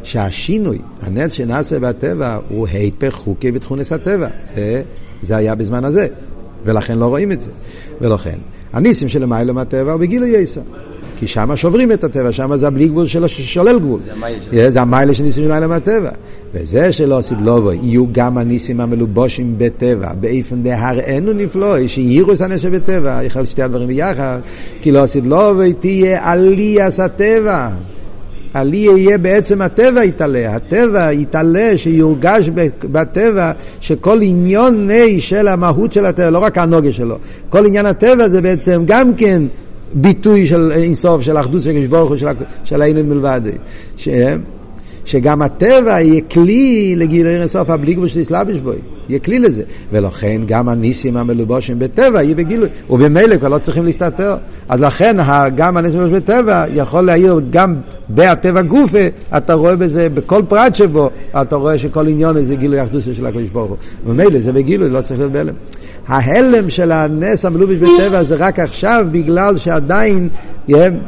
[0.03, 4.27] שהשינוי, הנץ שנעשה בטבע, הוא היפך חוקי בתכונס הטבע.
[4.55, 4.81] זה,
[5.21, 6.07] זה היה בזמן הזה,
[6.65, 7.51] ולכן לא רואים את זה.
[8.01, 8.37] ולכן,
[8.73, 10.61] הניסים של למעלה מהטבע הוא בגיל יסר.
[11.17, 13.99] כי שם שוברים את הטבע, שם זה הבלי גבול שלו ששולל גבול.
[14.69, 16.09] זה המיילה של ניסים למעלה מהטבע.
[16.53, 22.69] וזה שלא עשית לובו, יהיו גם הניסים המלובושים בטבע, באיפן דהראנו נפלא, שיראו את הנשא
[22.69, 24.39] בטבע, יכול שתי הדברים ביחד,
[24.81, 27.69] כי לא עשית לובו, תהיה עליאס הטבע.
[28.53, 32.49] עלי יהיה בעצם הטבע יתעלה, הטבע יתעלה, שיורגש
[32.81, 34.89] בטבע שכל עניון
[35.19, 37.17] של המהות של הטבע, לא רק הנוגה שלו,
[37.49, 39.43] כל עניין הטבע זה בעצם גם כן
[39.95, 42.17] ביטוי של אינסוף, של אחדות של ברוך הוא,
[42.63, 43.41] של העניין מלבד.
[45.05, 48.75] שגם הטבע יהיה כלי לגילוי אינסוף הבלי גבול של יסלבש בוי,
[49.09, 49.63] יהיה כלי לזה.
[49.91, 54.35] ולכן גם הניסים המלובושים בטבע יהיה בגילוי, ובמילא כבר לא צריכים להסתתר.
[54.69, 55.17] אז לכן
[55.55, 57.75] גם הניסים המלובושים בטבע יכול להעיר גם
[58.09, 61.09] בהטבע גופה, אתה רואה בזה, בכל פרט שבו,
[61.41, 63.77] אתה רואה שכל עניון זה גילוי אחדות של הקדוש ברוך הוא.
[64.05, 65.53] ומילא זה בגילוי, לא צריך להיות בהלם.
[66.07, 70.29] ההלם של הנס המלובש בטבע זה רק עכשיו בגלל שעדיין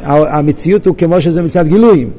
[0.03, 2.10] המציאות הוא כמו שזה מצד גילויים.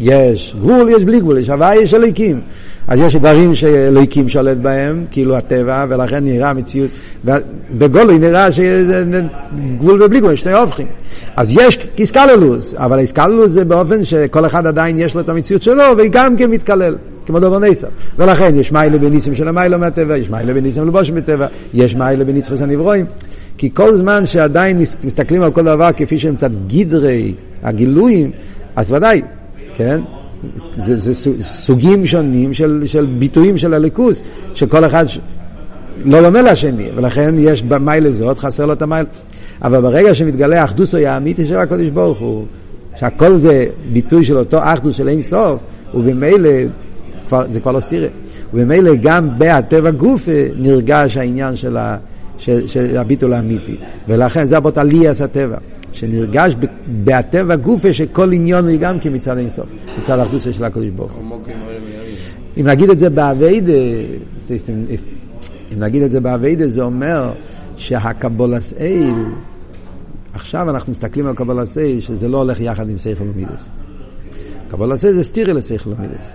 [0.00, 2.40] יש גבול, יש בלי גבול, יש הוויה, יש אליקים.
[2.88, 6.90] אז יש דברים שאלוהיקים שולט בהם, כאילו הטבע, ולכן נראה מציאות,
[7.78, 9.04] בגולוי נראה שזה
[9.78, 10.86] גבול ובלי גבול, שני הופכים.
[11.36, 15.84] אז יש איסקללוס, אבל איסקללוס זה באופן שכל אחד עדיין יש לו את המציאות שלו,
[15.98, 16.96] וגם כן מתקלל.
[17.26, 17.88] כמו דובר נסר.
[18.18, 22.60] ולכן יש מיילה בניסים של המיילה מהטבע, יש מיילה בניסים לבוש בטבע, יש מיילה בניצחוס
[22.60, 23.06] הנברואים.
[23.58, 28.30] כי כל זמן שעדיין מסתכלים על כל דבר כפי שהם קצת גדרי הגילויים,
[28.76, 29.22] אז ודאי,
[29.78, 30.00] כן?
[30.72, 34.22] זה, זה סוגים שונים של, של ביטויים של הליכוס,
[34.54, 35.04] שכל אחד
[36.04, 39.08] לא לומד לשני, ולכן יש במיילה זאת, חסר לו את המיילה.
[39.62, 42.44] אבל ברגע שמתגלה האחדוס האמיתי של הקודש ברוך הוא,
[42.96, 45.60] שהכל זה ביטוי של אותו אחדוס של אין סוף,
[45.94, 46.50] ובמילא
[47.50, 48.08] זה כבר לא סתירה.
[48.54, 51.96] ובמילא גם בהטבע גוף נרגש העניין של, ה,
[52.38, 53.76] של, של הביטול האמיתי.
[54.08, 55.56] ולכן זה אבות עליאס הטבע.
[55.92, 56.54] שנרגש
[57.04, 59.66] בהטבע גופה שכל עניון הוא גם כן מצד אינסוף,
[59.98, 61.38] מצד האחדות של הקדוש ברוך הוא.
[62.60, 63.72] אם נגיד את זה באביידה,
[65.72, 67.32] אם נגיד את זה באביידה זה אומר
[67.76, 69.14] שהקבולס אייל,
[70.32, 73.68] עכשיו אנחנו מסתכלים על קבולס אייל שזה לא הולך יחד עם סייכל ומידס.
[74.70, 76.32] קבולס אייל זה סטירי לסייכל ומידס.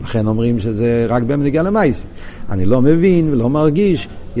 [0.00, 2.04] לכן אומרים שזה רק נגיע למייס.
[2.50, 4.40] אני לא מבין ולא מרגיש, yeah,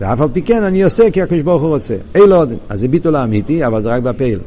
[0.00, 1.94] ואף על פי כן אני עושה כי הקדוש ברוך הוא רוצה.
[2.14, 2.52] אי לא עוד.
[2.68, 4.38] אז זה ביטול האמיתי, אבל זה רק בפעיל.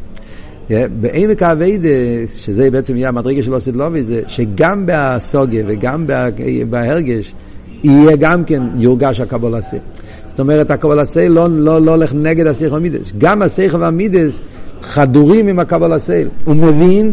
[0.70, 1.90] בעמק האביידה,
[2.36, 6.08] שזה בעצם יהיה המדרגה של אוסיד לובי, זה שגם בסוגיה וגם
[6.70, 7.34] בהרגש,
[7.84, 9.78] יהיה גם כן יורגש הקבול עשה.
[10.28, 13.12] זאת אומרת, הקבול עשה לא, לא, לא הולך נגד השכל והמידס.
[13.18, 14.42] גם השכל והמידס
[14.82, 16.24] חדורים עם הקבול עשה.
[16.46, 17.12] הוא מבין,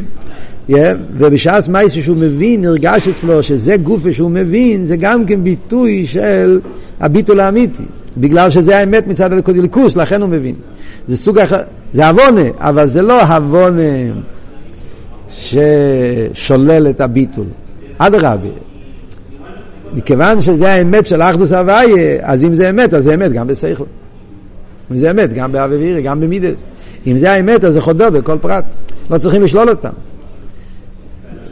[1.12, 6.61] ובשעת מייס שהוא מבין, נרגש אצלו שזה גוף שהוא מבין, זה גם כן ביטוי של
[7.00, 7.83] הביטול האמיתי.
[8.16, 10.55] בגלל שזה האמת מצד הליכוס, לכן הוא מבין.
[11.07, 13.83] זה סוג אחר, זה עוונה, אבל זה לא עוונה
[15.31, 17.46] ששולל את הביטול.
[17.98, 18.48] אדרבה,
[19.94, 23.85] מכיוון שזה האמת של אחדוס הוויה, אז אם זה אמת, אז זה אמת גם בשכל.
[24.92, 26.66] אם זה אמת, גם באביבירי, גם במידס.
[27.07, 28.64] אם זה האמת, אז זה חודו בכל פרט.
[29.11, 29.90] לא צריכים לשלול אותם.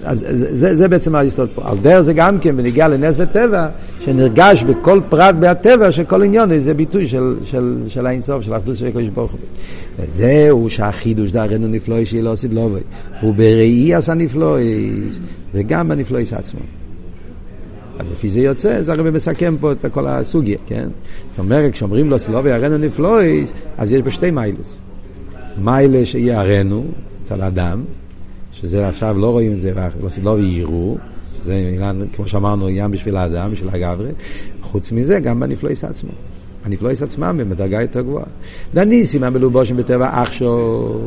[0.04, 1.70] אז זה, זה בעצם היסוד פה.
[1.70, 3.68] על דרך זה גם כן, בניגיע לנס וטבע,
[4.00, 8.86] שנרגש בכל פרט בהטבע, שכל עניון זה ביטוי של, של, של האינסוף, של אחדות של
[8.86, 9.40] הקדוש ברוך הוא.
[9.98, 12.80] וזהו שהחידוש דהרנו נפלואי שהיא לא עושית לובוי.
[13.20, 14.92] הוא בראי עשה נפלואי,
[15.54, 16.60] וגם בנפלואי עצמו.
[17.98, 20.88] אז לפי זה יוצא, זה הרי מסכם פה את כל הסוגיה, כן?
[21.30, 24.80] זאת אומרת, כשאומרים לו סלובי הראנו נפלויס, אז יש בשתי מיילס.
[25.58, 26.84] מיילה שיהיה הראנו,
[27.22, 27.84] אצל האדם,
[28.54, 29.72] שזה עכשיו לא רואים את זה,
[30.22, 30.96] לא יראו,
[31.44, 34.10] זה עניין, כמו שאמרנו, עניין בשביל האדם, בשביל הגברי.
[34.62, 36.10] חוץ מזה, גם בנפלויס עצמו.
[36.64, 38.24] הנפלויס עצמם הם בדרגה יותר גבוהה.
[38.74, 41.00] דניסים המלובושים בטבע אח-שו,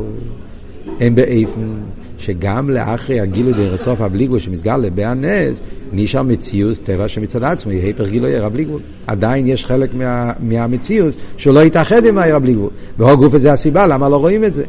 [1.00, 1.74] הם באיפן
[2.18, 5.62] שגם לאחרי הגילוי דרך סוף הבליגבול שמסגר לביה נס,
[5.94, 8.82] נשאר מציאות טבע שמצד עצמו יהיה היפר גילוי ער הבליגבול.
[9.08, 12.70] עדיין יש חלק מה, מהמציאות שהוא לא יתאחד עם הער הבליגבול.
[12.98, 14.64] גוף זה הסיבה למה לא רואים את זה.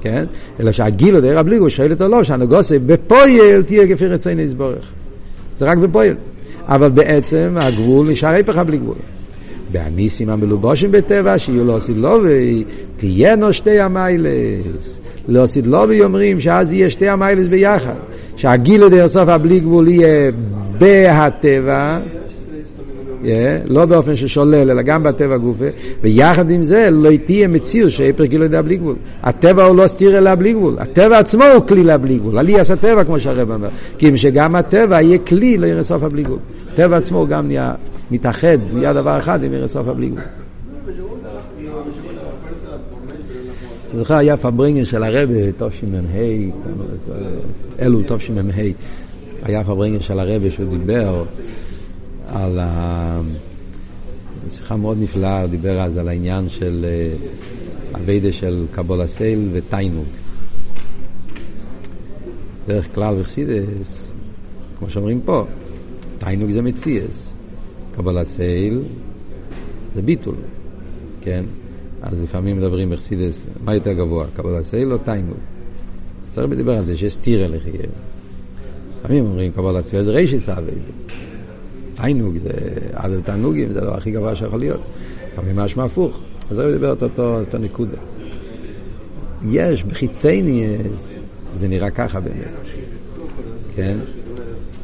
[0.00, 0.24] כן?
[0.60, 4.90] אלא שהגילוי דרך הבליגבול שואל אותו לא, שהנגוסה בפויל תהיה כפי רצי נסבורך.
[5.56, 6.14] זה רק בפויל.
[6.68, 8.96] אבל בעצם הגבול נשאר היפך הבליגבול.
[9.72, 12.64] והניסים המלובושים בטבע, שיהיו לו סילובי,
[12.96, 15.00] תהיינו שתי המיילס.
[15.28, 17.94] לא סילובי אומרים שאז יהיה שתי המיילס ביחד.
[18.36, 20.30] שהגיל דרך סוף הבלי גבול יהיה
[20.78, 21.98] בהטבע.
[23.66, 25.64] לא באופן ששולל, אלא גם בטבע גופה,
[26.02, 28.96] ויחד עם זה לא תהיה מציאות שהיפר גילו יודע בלי גבול.
[29.22, 32.76] הטבע הוא לא סתיר אלא בלי גבול, הטבע עצמו הוא כלי לבלי גבול, עלי עשה
[32.76, 36.38] טבע כמו שהרב אומר, כי אם שגם הטבע יהיה כלי לעיר סוף הבלי גבול.
[36.72, 37.74] הטבע עצמו גם נהיה
[38.10, 40.22] מתאחד, נהיה דבר אחד עם עיר סוף הבלי גבול.
[43.92, 45.98] זוכר היה פארברענגען של הרב תשמ"ה,
[47.80, 48.40] אלול תשמ"ה,
[49.42, 51.24] היה פארברענגען של הרב שהוא דיבר
[52.28, 53.20] על ה...
[54.50, 56.86] שיחה מאוד נפלאה, הוא דיבר אז על העניין של
[57.94, 60.06] עבודה אה, של קבלת עול ותענוג.
[62.66, 64.12] דרך כלל בחסידות,
[64.78, 65.44] כמו שאומרים פה,
[66.18, 67.32] תענוג זה מציאות,
[67.94, 68.80] קבלת עול
[69.94, 70.34] זה ביטול,
[71.20, 71.44] כן?
[72.02, 75.36] אז לפעמים מדברים בחסידס, מה יותר גבוה, קבול הסייל או תיינוג?
[76.28, 77.90] צריך לדבר על זה שיש סטירה לחייר.
[79.00, 80.92] לפעמים אומרים קבול הסייל זה רישיס אביידה.
[82.00, 82.50] תיינוג זה
[82.92, 84.80] עד תענוגים, זה הדבר הכי גבוה שיכול להיות.
[85.38, 86.20] אבל משמע הפוך.
[86.50, 87.96] אז זה מדבר את אותו, אותו נקודה.
[89.50, 90.76] יש בחיצייני,
[91.54, 92.52] זה נראה ככה באמת.
[93.74, 93.96] כן?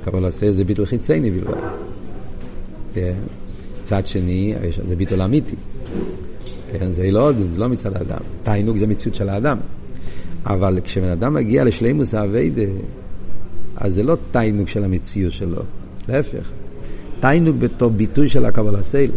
[0.05, 1.55] קבל עשה זה ביטול חיצייני בלבד.
[2.95, 3.15] כן?
[3.85, 4.55] צד שני,
[4.89, 5.57] זה ביטול אמיתי.
[6.73, 6.93] כן?
[6.93, 8.21] זה לא, זה לא מצד האדם.
[8.43, 9.59] תיינוג זה מציאות של האדם.
[10.47, 12.63] אבל כשבן אדם מגיע לשלימוס האביידה,
[13.77, 15.63] אז זה לא תיינוג של המציאות שלו.
[16.09, 16.64] להפך.
[17.25, 19.11] תיינוג בתור ביטוי של הקבלה סייל.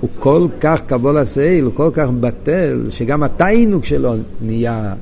[0.00, 4.94] הוא כל כך קבלה סייל, הוא כל כך בטל, שגם התיינוג שלו נהיה,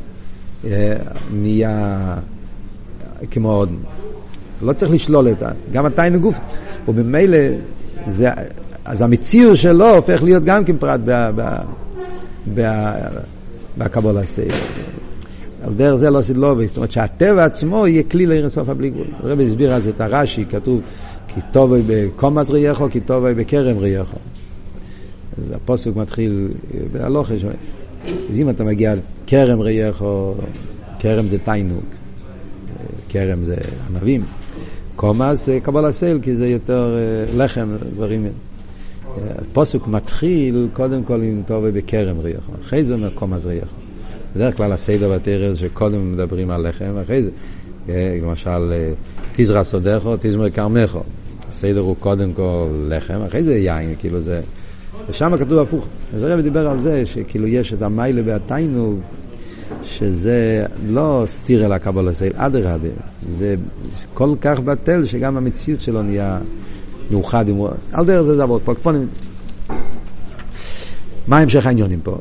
[0.64, 0.96] אה,
[1.32, 2.16] נהיה
[3.30, 3.70] כמו עוד.
[4.62, 6.36] לא צריך לשלול את זה, גם התיינוג גוף.
[6.88, 7.38] ובמילא,
[8.06, 8.30] זה,
[8.84, 11.00] אז המציאות שלו הופך להיות גם כן פרט
[13.78, 14.52] בקבלה סייל.
[15.62, 19.06] על דרך זה לא סילובי, זאת אומרת שהטבע עצמו יהיה כלי לעיר סוף הבלי גבול.
[19.22, 20.80] הרב הסביר זה את הרש"י, כתוב
[21.35, 24.16] כי טובוי בקומץ רייכו, כי טובוי בכרם רייכו.
[25.38, 26.49] אז הפוסק מתחיל
[26.93, 27.35] בהלוכה,
[28.31, 28.95] אז אם אתה מגיע
[29.27, 30.35] כרם רייכו,
[30.99, 31.85] כרם זה תיינוג,
[33.09, 33.57] כרם זה
[33.88, 34.23] ענבים.
[34.97, 38.27] קומץ זה קבל הסייל, כי זה יותר אה, לחם, דברים.
[39.38, 43.77] הפוסק מתחיל קודם כל עם טובוי בכרם רייכו, אחרי זה אומר קומץ רייכו.
[44.37, 47.35] בדרך כלל הסדר בתרס שקודם מדברים על לחם, אחרי זה, אה,
[48.23, 48.93] למשל, אה,
[49.33, 51.03] תזרע סודךו, תזמר כרמךו.
[51.51, 54.40] הסדר הוא קודם כל לחם, אחרי זה יין, כאילו זה...
[55.09, 55.87] ושם כתוב הפוך.
[56.14, 59.01] אז הרב דיבר על זה שכאילו יש את המיילה והתיינוג,
[59.85, 62.88] שזה לא סתיר אל הקבלה סייל, אדרבה.
[63.38, 63.55] זה
[64.14, 66.38] כל כך בטל שגם המציאות שלו נהיה
[67.11, 67.61] מאוחד עם...
[67.93, 68.73] על דרך זה זה עבוד פה.
[71.29, 72.19] מה המשך העניונים פה?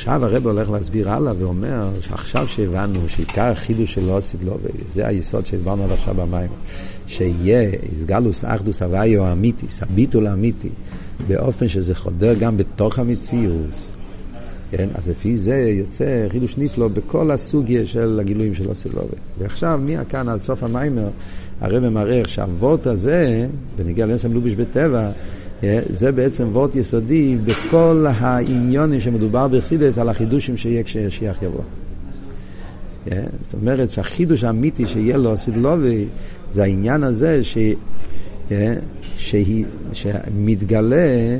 [0.00, 4.56] עכשיו הרב הולך להסביר הלאה ואומר שעכשיו שהבנו שעיקר החידוש של אוסיד לא,
[4.94, 6.50] זה היסוד שהדברנו עד עכשיו במים,
[7.06, 10.68] שיהיה איסגלוס אחדוס הוויו האמיתיס, הביטול האמיתי,
[11.28, 13.92] באופן שזה חודר גם בתוך המציאות.
[14.70, 14.88] כן?
[14.94, 19.16] אז לפי זה יוצא חידוש נפלא בכל הסוגיה של הגילויים של אוסיד לובה.
[19.38, 21.08] ועכשיו, מכאן עד סוף המיימר,
[21.60, 25.10] הרב מראה איך שהוורט הזה, בניגיע לנסם לוביש בטבע,
[25.90, 31.62] זה בעצם וורט יסודי בכל העניונים שמדובר בחסידס על החידושים שיהיה כששיח יבוא.
[33.12, 36.06] אה, זאת אומרת שהחידוש האמיתי שיהיה לו סילובי
[36.52, 37.58] זה העניין הזה ש,
[39.16, 41.36] שהיא, שמתגלה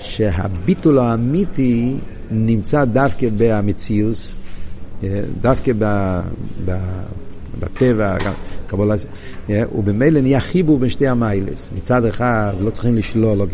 [0.00, 1.94] שהביטול האמיתי
[2.30, 4.34] נמצא דווקא במציאות,
[5.40, 6.20] דווקא ב,
[6.64, 6.78] ב,
[7.60, 8.16] בטבע,
[8.66, 8.94] קבולה,
[9.48, 11.68] ובמילא נהיה חיבור בין שתי המיילס.
[11.76, 13.46] מצד אחד לא צריכים לשלול, לא,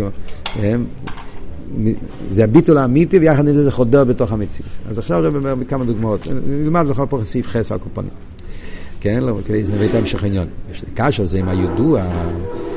[2.31, 4.71] זה הביטול האמיתי ויחד עם זה זה חודר בתוך המציאות.
[4.89, 8.11] אז עכשיו רב אומר כמה דוגמאות, נלמד בכל פה סעיף חס על קופונים.
[9.01, 10.49] כן, לא, כדי שנביא את המשך העניין.
[10.73, 12.03] יש קשה זה עם הידוע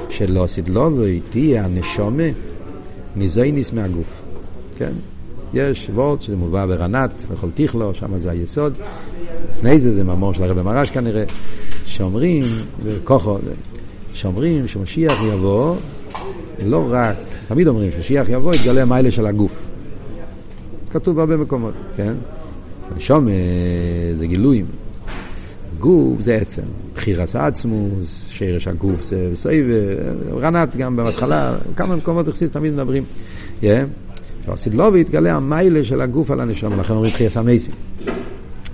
[0.10, 2.24] שלא סדלובו איתי הנשומה
[3.16, 4.24] ניזויניס מהגוף.
[4.78, 4.92] כן?
[5.54, 8.74] יש וורט שזה מובא ברנת, וכל תיכלו, שם זה היסוד.
[9.52, 11.24] לפני זה זה מאמור של הרב מרש כנראה,
[11.86, 12.44] שאומרים,
[13.04, 13.38] כוחו,
[14.14, 15.76] שאומרים שמשיח יבוא,
[16.66, 17.16] לא רק,
[17.48, 19.62] תמיד אומרים שמשיח יבוא, יתגלה מיילה של הגוף.
[20.92, 22.14] כתוב בהרבה מקומות, כן?
[22.98, 23.28] שום
[24.18, 24.66] זה גילויים.
[25.80, 26.62] גוף זה עצם,
[26.96, 29.66] בחירס עצמוס, שרש הגוף זה בסייב,
[30.40, 33.04] רנת גם בהתחלה, כמה מקומות תמיד מדברים.
[33.62, 33.66] Yeah.
[34.46, 37.74] שהסדלובי יתגלה המיילה של הגוף על הנשום, לכן אומרים תחייס המייסים.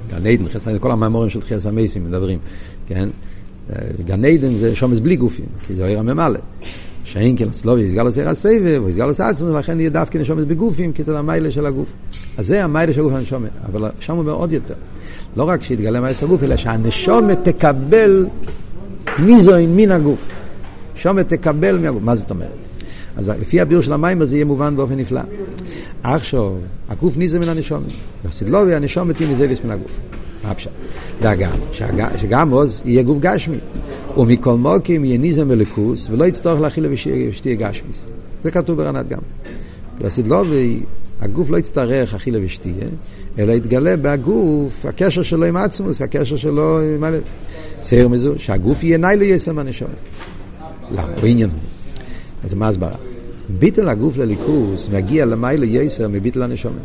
[0.09, 2.39] גן עדן, כל המאמורים של תחייס המייסים מדברים,
[2.87, 3.09] כן?
[4.05, 6.39] גן עדן זה שומץ בלי גופים, כי זה עיר הממלא.
[7.03, 10.93] שאין כן הסלובי יסגל עושה הסבב, או יסגל עושה עצמו, ולכן יהיה דווקא נשומת בגופים,
[10.93, 11.87] כי זה המיילה של הגוף.
[12.37, 14.73] אז זה המיילה של הגוף הנשומת, אבל שם הוא אומר עוד יותר.
[15.37, 18.27] לא רק שיתגלה מיילה של הגוף, אלא שהנשומת תקבל
[19.19, 20.29] ניזוין מן הגוף.
[20.95, 22.03] שומת תקבל מהגוף.
[22.03, 22.66] מה זאת אומרת?
[23.17, 25.21] אז לפי הביור של המים הזה יהיה מובן באופן נפלא.
[26.03, 26.51] עכשיו,
[26.89, 27.83] הגוף ניזה מן הנשום.
[28.25, 29.91] בסדלובי הנשום מתאים מזליס מן הגוף.
[30.43, 30.71] מה הפשט?
[31.21, 31.57] והגם,
[32.17, 33.57] שגם עוז יהיה גוף גשמי.
[34.17, 38.05] ומכל מוקים יהיה ניזה מלכוס, ולא יצטרך להכיל ושתהיה גשמיס.
[38.43, 39.19] זה כתוב ברנת גם.
[40.01, 40.79] בסדלובי
[41.21, 42.87] הגוף לא יצטרך אכילה ושתייה,
[43.39, 47.03] אלא יתגלה בהגוף הקשר שלו עם עצמוס, הקשר שלו עם...
[47.81, 49.87] סייר מזו, שהגוף יהיה ניילה יסם הנשום.
[50.91, 51.07] למה?
[51.21, 51.76] בעניין הוא.
[52.43, 52.95] אז מה הסברה?
[53.59, 56.81] ביטל הגוף לליכוס מגיע למיילה יסר מביטל הנשומת.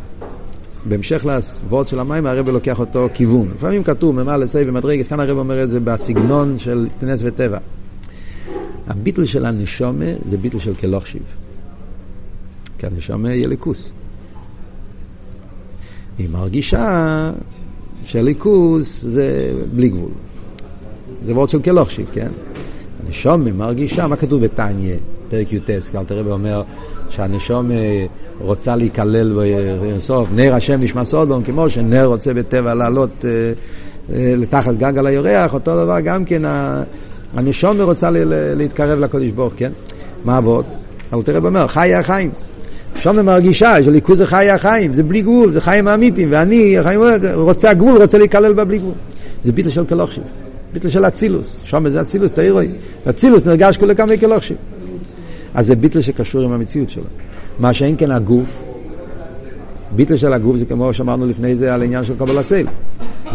[0.85, 3.51] בהמשך לוורד של המים הרב לוקח אותו כיוון.
[3.55, 7.57] לפעמים כתוב ממלא לסי ומדרגת, כאן הרב אומר את זה בסגנון של נס וטבע.
[8.87, 11.21] הביטל של הנשומה זה ביטל של כלוך שיב.
[12.77, 13.91] כי הנשומה יהיה ליכוס.
[16.17, 17.31] היא מרגישה
[18.05, 20.11] שליכוס זה בלי גבול.
[21.25, 22.29] זה וורד של כלוך שיב, כן?
[23.05, 24.95] הנשומה מרגישה, מה כתוב בתניא?
[25.33, 26.63] פרק י"ט, אלתר רבי אומר
[27.09, 28.05] שהנשום אה,
[28.39, 29.39] רוצה להיכלל
[29.95, 33.29] בסוף, נר השם נשמע סודום, כמו שנר רוצה בטבע לעלות אה,
[34.15, 36.41] אה, לתחת גג על היורח, אותו דבר גם כן
[37.33, 38.09] הנשום רוצה
[38.55, 39.71] להתקרב לקודש ברוך, כן?
[40.25, 40.65] מה אבות?
[41.13, 42.29] אלתר רבי אומר, חיי החיים.
[42.95, 46.75] שום מרגישה שליכוז זה חיי החיים, זה בלי גבול, זה חיים אמיתיים, ואני
[47.33, 48.93] רוצה הגבול, רוצה להיכלל בה בלי גבול.
[49.43, 50.23] זה ביטל של כלוכשיב,
[50.73, 52.67] ביטל של אצילוס, שום זה אצילוס, תראי,
[53.09, 54.57] אצילוס נרגש כולי כמה כלוכשיב.
[55.53, 57.03] אז זה ביטל שקשור עם המציאות שלו.
[57.59, 58.63] מה שאין כן הגוף,
[59.95, 62.67] ביטל של הגוף זה כמו שאמרנו לפני זה על העניין של קבלת סייל.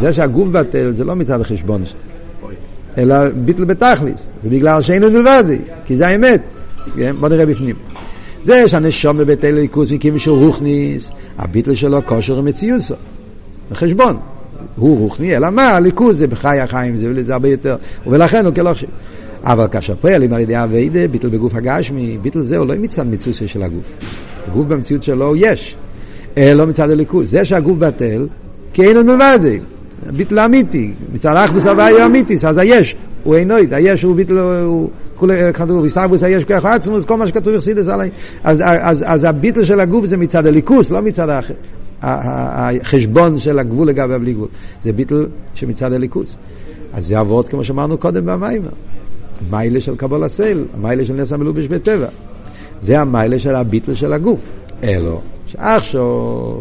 [0.00, 1.82] זה שהגוף בטל זה לא מצד החשבון,
[2.98, 6.42] אלא ביטל בתכליס, זה בגלל שאין עוד מלבדי, כי זה האמת.
[6.96, 7.16] כן?
[7.20, 7.76] בוא נראה בפנים.
[8.44, 12.96] זה שהנשום בבטל ליכוס מכיוון שהוא רוחניס, הביטל שלו כושר המציאות שלו.
[13.70, 14.16] החשבון.
[14.76, 15.62] הוא רוחני, אלא מה?
[15.62, 17.76] הליכוז זה בחיי החיים, זה, זה הרבה יותר,
[18.06, 18.86] ולכן הוא כלא חשב.
[19.44, 23.48] אבל כאשר פועלים על ידי אביידה, ביטל בגוף הגשמי, ביטל זה הוא לא מצד מיצוסי
[23.48, 23.96] של הגוף.
[24.48, 25.76] הגוף במציאות שלו יש,
[26.36, 27.30] לא מצד הליכוז.
[27.30, 28.26] זה שהגוף בטל,
[28.72, 29.60] כי אין עוד מלבדי.
[30.16, 34.90] ביטל אמיתי, מצד האחדוס הוויה אמיתי, אז היש, הוא אינו, היש הוא ביטל, הוא
[35.54, 38.10] כתוב, ויסרבוס היש כוח עצמוס, כל מה שכתוב יחסידס עליי.
[38.44, 41.40] אז, אז, אז הביטל של הגוף זה מצד הליכוס, לא מצד.
[42.02, 44.48] החשבון של הגבול לגבי הבלי גבול.
[44.84, 46.36] זה ביטל שמצד הליכוס.
[46.92, 48.62] אז זה עבוד כמו שאמרנו קודם במים.
[49.50, 52.06] מיילה של קבול הסייל, המיילה של נס המלובש בטבע.
[52.80, 54.40] זה המיילה של הביטל של הגוף.
[54.84, 56.54] אלו, שעכשיו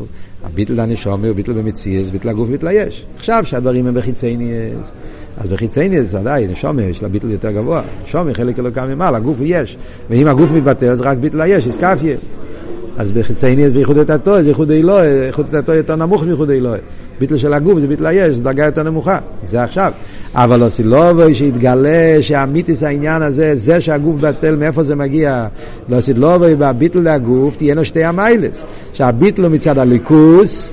[0.44, 3.06] הביטל הנשומר, ביטל במציאס, ביטל הגוף, ביטל היש.
[3.16, 4.92] עכשיו שהדברים הם בחיצייניאס,
[5.38, 7.82] אז בחיצייניאס עדיין, נשומר יש לה ביטל יותר גבוה.
[8.04, 9.78] נשומר חלק אלוקם ממעלה, הגוף הוא יש.
[10.10, 12.18] ואם הגוף מתבטל, אז רק ביטל היש, איסקפיה.
[12.98, 16.78] אז בחיצייני זה ייחוד דתתו, זה ייחוד אלוה, ייחוד דתתו יותר נמוך מייחוד אלוה.
[17.20, 19.92] ביטל של הגוף זה ביטל היש, זה דרגה יותר נמוכה, זה עכשיו.
[20.36, 25.48] אבל אוסילובוי שהתגלה שהאמיתיס העניין הזה, זה שהגוף בטל, מאיפה זה מגיע?
[25.90, 28.64] לאוסילובוי בביטל לגוף תהיה לו שתי המיילס.
[28.94, 30.72] שהביטל הוא מצד הליכוס,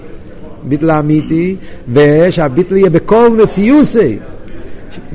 [0.65, 1.57] ביטל האמיתי,
[1.93, 4.19] ושהביטל יהיה בכל מציוסי.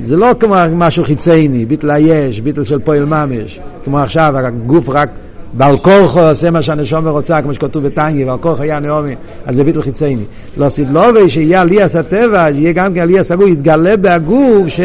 [0.04, 5.10] זה לא כמו משהו חיצייני, ביטל היש, ביטל של פועל ממש, כמו עכשיו, הגוף רק
[5.52, 9.14] בעל כורחו עושה מה שהנשום רוצה, כמו שכתוב בטנגי, ועל כורחו היה נעמי,
[9.46, 10.22] אז זה ביטל חיצייני.
[10.56, 14.80] לא סדלובי שיהיה עליאס הטבע, יהיה גם כן עליאס הגוף, יתגלה בהגוף ש...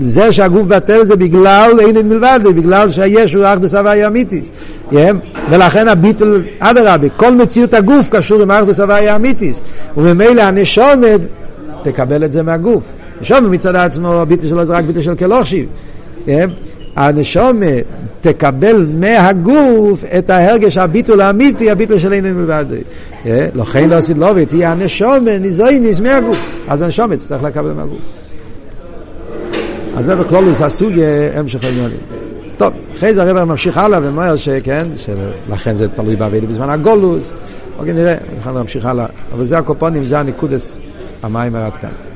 [0.00, 4.50] זה שהגוף בטל זה בגלל אין מלבד, זה בגלל שהיש הוא אחדוס הוואי אמיתיס.
[5.50, 9.62] ולכן הביטל, אדרבה, כל מציאות הגוף קשור עם אחדוס הוואי אמיתיס.
[9.96, 11.20] וממילא הנשומת
[11.82, 12.82] תקבל את זה מהגוף.
[13.20, 15.66] נשומת מצד עצמו, הביטל שלו זה רק ביטל של כלוכשיב.
[16.96, 17.66] הנשומה
[18.20, 22.64] תקבל מהגוף את ההרגש הביטול האמיתי, הביטול של אין מלבד.
[23.54, 26.38] לכן לא עשית לא ותהיה הנשומה ניזויניס מהגוף.
[26.68, 27.98] אז הנשומה תצטרך לקבל מהגוף.
[29.96, 31.98] אז זה בכלולוס הסוגיה המשך העניינים.
[32.58, 37.32] טוב, אחרי זה הרב ממשיך הלאה ואומר שכן, שלכן זה תלוי בעבידי בזמן הגולוס,
[37.78, 40.78] אוקיי נראה, אנחנו נמשיך הלאה, אבל זה הקופונים, זה הניקודס
[41.22, 42.06] המים עד כאן.